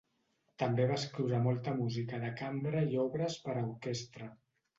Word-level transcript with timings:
També 0.61 0.87
va 0.91 0.95
escriure 1.01 1.41
molta 1.47 1.73
música 1.81 2.21
de 2.25 2.33
cambra 2.41 2.83
i 2.95 2.99
obres 3.05 3.37
per 3.45 3.55
a 3.55 3.61
orquestra. 3.69 4.33